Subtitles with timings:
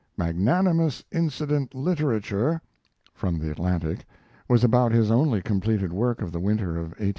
[0.17, 2.59] "Magnanimous Incident Literature"
[3.13, 4.03] (for the Atlantic)
[4.49, 7.09] was about his only completed work of the winter of 1877 78.